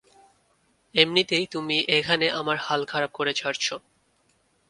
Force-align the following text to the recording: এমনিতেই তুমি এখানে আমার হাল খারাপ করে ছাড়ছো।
এমনিতেই 0.95 1.45
তুমি 1.47 1.77
এখানে 1.89 2.25
আমার 2.31 2.57
হাল 2.57 2.81
খারাপ 2.85 3.11
করে 3.11 3.31
ছাড়ছো। 3.33 3.75